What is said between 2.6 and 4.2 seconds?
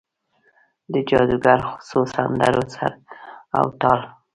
سر او تال،